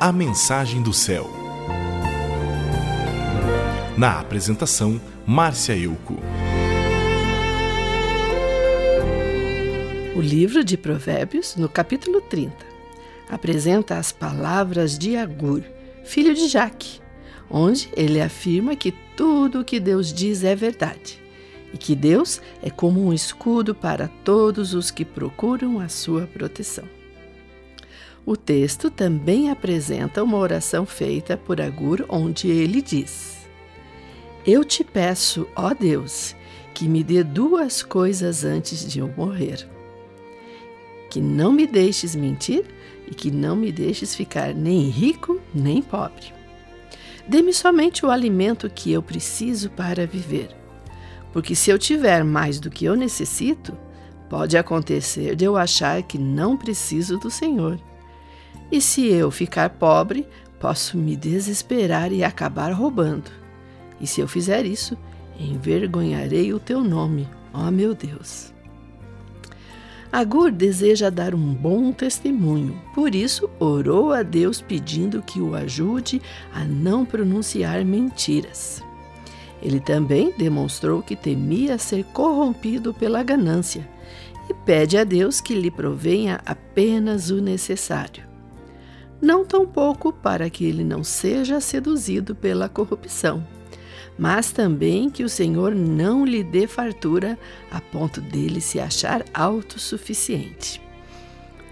A 0.00 0.10
Mensagem 0.12 0.82
do 0.82 0.92
Céu. 0.92 1.30
Na 3.96 4.18
apresentação, 4.18 5.00
Márcia 5.24 5.76
Euco. 5.76 6.16
O 10.16 10.20
livro 10.20 10.64
de 10.64 10.76
Provérbios, 10.76 11.54
no 11.56 11.68
capítulo 11.68 12.20
30, 12.20 12.54
apresenta 13.30 13.96
as 13.96 14.10
palavras 14.10 14.98
de 14.98 15.16
Agur, 15.16 15.62
filho 16.04 16.34
de 16.34 16.48
Jaque, 16.48 17.00
onde 17.48 17.88
ele 17.96 18.20
afirma 18.20 18.76
que 18.76 18.92
tudo 19.16 19.60
o 19.60 19.64
que 19.64 19.78
Deus 19.78 20.12
diz 20.12 20.42
é 20.42 20.56
verdade 20.56 21.22
e 21.72 21.78
que 21.78 21.94
Deus 21.94 22.42
é 22.62 22.68
como 22.68 23.06
um 23.06 23.12
escudo 23.12 23.74
para 23.74 24.08
todos 24.08 24.74
os 24.74 24.90
que 24.90 25.04
procuram 25.04 25.78
a 25.78 25.88
sua 25.88 26.26
proteção. 26.26 27.03
O 28.26 28.36
texto 28.36 28.90
também 28.90 29.50
apresenta 29.50 30.22
uma 30.22 30.38
oração 30.38 30.86
feita 30.86 31.36
por 31.36 31.60
Agur, 31.60 32.04
onde 32.08 32.48
ele 32.48 32.80
diz: 32.80 33.46
Eu 34.46 34.64
te 34.64 34.82
peço, 34.82 35.46
ó 35.54 35.74
Deus, 35.74 36.34
que 36.72 36.88
me 36.88 37.04
dê 37.04 37.22
duas 37.22 37.82
coisas 37.82 38.44
antes 38.44 38.86
de 38.90 38.98
eu 38.98 39.08
morrer. 39.16 39.68
Que 41.10 41.20
não 41.20 41.52
me 41.52 41.66
deixes 41.66 42.16
mentir 42.16 42.64
e 43.06 43.14
que 43.14 43.30
não 43.30 43.54
me 43.54 43.70
deixes 43.70 44.14
ficar 44.14 44.54
nem 44.54 44.88
rico 44.88 45.40
nem 45.54 45.82
pobre. 45.82 46.32
Dê-me 47.28 47.52
somente 47.52 48.04
o 48.04 48.10
alimento 48.10 48.68
que 48.68 48.92
eu 48.92 49.02
preciso 49.02 49.70
para 49.70 50.06
viver 50.06 50.64
porque 51.34 51.56
se 51.56 51.68
eu 51.68 51.76
tiver 51.76 52.22
mais 52.22 52.60
do 52.60 52.70
que 52.70 52.84
eu 52.84 52.94
necessito, 52.94 53.76
pode 54.30 54.56
acontecer 54.56 55.34
de 55.34 55.44
eu 55.44 55.56
achar 55.56 56.00
que 56.00 56.16
não 56.16 56.56
preciso 56.56 57.18
do 57.18 57.28
Senhor. 57.28 57.76
E 58.70 58.80
se 58.80 59.06
eu 59.06 59.30
ficar 59.30 59.70
pobre, 59.70 60.26
posso 60.58 60.96
me 60.96 61.14
desesperar 61.16 62.12
e 62.12 62.24
acabar 62.24 62.72
roubando. 62.72 63.30
E 64.00 64.06
se 64.06 64.20
eu 64.20 64.28
fizer 64.28 64.64
isso, 64.64 64.96
envergonharei 65.38 66.52
o 66.52 66.58
teu 66.58 66.82
nome, 66.82 67.28
ó 67.52 67.70
meu 67.70 67.94
Deus. 67.94 68.52
Agur 70.14 70.52
deseja 70.52 71.10
dar 71.10 71.34
um 71.34 71.52
bom 71.52 71.92
testemunho, 71.92 72.80
por 72.94 73.14
isso 73.16 73.50
orou 73.58 74.12
a 74.12 74.22
Deus 74.22 74.60
pedindo 74.60 75.20
que 75.20 75.40
o 75.40 75.56
ajude 75.56 76.22
a 76.52 76.64
não 76.64 77.04
pronunciar 77.04 77.84
mentiras. 77.84 78.80
Ele 79.60 79.80
também 79.80 80.32
demonstrou 80.36 81.02
que 81.02 81.16
temia 81.16 81.78
ser 81.78 82.04
corrompido 82.04 82.94
pela 82.94 83.22
ganância 83.22 83.88
e 84.48 84.54
pede 84.54 84.96
a 84.96 85.04
Deus 85.04 85.40
que 85.40 85.54
lhe 85.54 85.70
provenha 85.70 86.40
apenas 86.46 87.30
o 87.30 87.40
necessário. 87.40 88.33
Não 89.20 89.44
tão 89.44 89.66
pouco 89.66 90.12
para 90.12 90.50
que 90.50 90.64
ele 90.64 90.84
não 90.84 91.02
seja 91.02 91.60
seduzido 91.60 92.34
pela 92.34 92.68
corrupção, 92.68 93.46
mas 94.18 94.52
também 94.52 95.10
que 95.10 95.24
o 95.24 95.28
Senhor 95.28 95.74
não 95.74 96.24
lhe 96.24 96.42
dê 96.42 96.66
fartura 96.66 97.38
a 97.70 97.80
ponto 97.80 98.20
dele 98.20 98.60
se 98.60 98.78
achar 98.78 99.24
autossuficiente. 99.32 100.80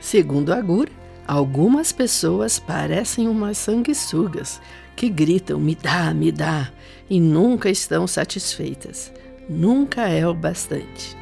Segundo 0.01 0.53
Agur, 0.53 0.89
algumas 1.27 1.93
pessoas 1.93 2.59
parecem 2.59 3.29
umas 3.29 3.59
sanguessugas 3.59 4.61
que 4.97 5.09
gritam: 5.09 5.61
me 5.61 5.75
dá, 5.75 6.13
me 6.13 6.33
dá, 6.33 6.73
e 7.09 7.21
nunca 7.21 7.71
estão 7.71 8.07
satisfeitas. 8.07 9.13
Nunca 9.49 10.09
é 10.09 10.27
o 10.27 10.35
bastante. 10.35 11.17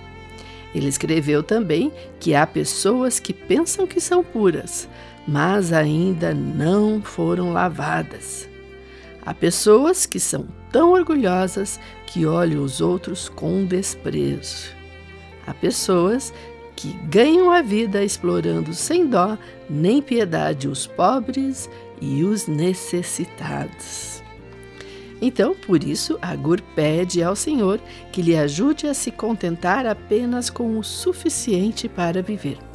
Ele 0.75 0.89
escreveu 0.89 1.43
também 1.43 1.93
que 2.21 2.35
há 2.35 2.47
pessoas 2.47 3.19
que 3.19 3.33
pensam 3.33 3.87
que 3.87 4.01
são 4.01 4.23
puras, 4.23 4.89
mas 5.31 5.73
ainda 5.73 6.35
não 6.35 7.01
foram 7.01 7.53
lavadas. 7.53 8.49
Há 9.25 9.33
pessoas 9.33 10.05
que 10.05 10.19
são 10.19 10.49
tão 10.73 10.91
orgulhosas 10.91 11.79
que 12.05 12.27
olham 12.27 12.65
os 12.65 12.81
outros 12.81 13.29
com 13.29 13.65
desprezo. 13.65 14.75
Há 15.47 15.55
pessoas 15.55 16.35
que 16.75 16.93
ganham 17.09 17.53
a 17.53 17.63
vida 17.63 18.03
explorando 18.03 18.75
sem 18.75 19.07
dó 19.07 19.39
nem 19.69 20.03
piedade 20.03 20.67
os 20.67 20.85
pobres 20.85 21.71
e 22.01 22.25
os 22.25 22.49
necessitados. 22.49 24.21
Então, 25.23 25.55
por 25.55 25.85
isso, 25.85 26.19
Agur 26.21 26.61
pede 26.75 27.23
ao 27.23 27.37
Senhor 27.37 27.79
que 28.11 28.21
lhe 28.21 28.37
ajude 28.37 28.89
a 28.89 28.95
se 28.95 29.13
contentar 29.13 29.87
apenas 29.87 30.51
com 30.51 30.77
o 30.77 30.83
suficiente 30.83 31.89
para 31.89 32.21
viver. 32.21 32.70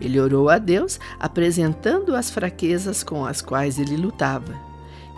Ele 0.00 0.20
orou 0.20 0.48
a 0.48 0.58
Deus, 0.58 0.98
apresentando 1.18 2.14
as 2.14 2.30
fraquezas 2.30 3.02
com 3.02 3.24
as 3.24 3.40
quais 3.40 3.78
ele 3.78 3.96
lutava. 3.96 4.54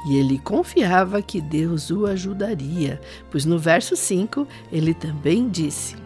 E 0.06 0.16
ele 0.16 0.38
confiava 0.38 1.20
que 1.20 1.40
Deus 1.40 1.90
o 1.90 2.06
ajudaria, 2.06 3.00
pois 3.30 3.44
no 3.44 3.58
verso 3.58 3.96
5 3.96 4.46
ele 4.70 4.94
também 4.94 5.48
disse: 5.48 5.96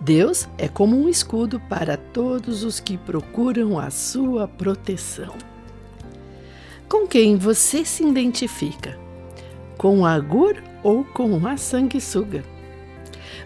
Deus 0.00 0.48
é 0.58 0.66
como 0.66 1.00
um 1.00 1.08
escudo 1.08 1.60
para 1.60 1.96
todos 1.96 2.64
os 2.64 2.80
que 2.80 2.98
procuram 2.98 3.78
a 3.78 3.88
sua 3.88 4.48
proteção. 4.48 5.34
Com 6.88 7.06
quem 7.06 7.36
você 7.36 7.84
se 7.84 8.02
identifica? 8.02 8.98
Com 9.78 10.04
a 10.04 10.14
Agur 10.14 10.56
ou 10.82 11.04
com 11.04 11.46
a 11.46 11.56
sanguessuga? 11.56 12.44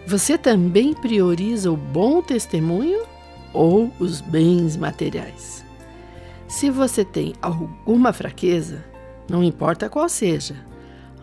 Você 0.07 0.35
também 0.35 0.95
prioriza 0.95 1.71
o 1.71 1.77
bom 1.77 2.23
testemunho 2.23 3.05
ou 3.53 3.91
os 3.99 4.21
bens 4.21 4.75
materiais? 4.77 5.63
Se 6.47 6.69
você 6.69 7.03
tem 7.03 7.33
alguma 7.41 8.13
fraqueza, 8.13 8.83
não 9.29 9.43
importa 9.43 9.89
qual 9.89 10.07
seja, 10.07 10.55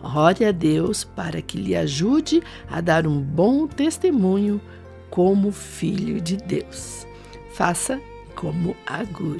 ore 0.03 0.45
a 0.45 0.51
Deus 0.51 1.03
para 1.03 1.41
que 1.41 1.57
lhe 1.57 1.75
ajude 1.75 2.43
a 2.69 2.79
dar 2.79 3.07
um 3.07 3.19
bom 3.19 3.67
testemunho 3.67 4.61
como 5.09 5.51
filho 5.51 6.21
de 6.21 6.37
Deus. 6.37 7.07
Faça 7.53 7.99
como 8.35 8.75
Agur. 8.85 9.39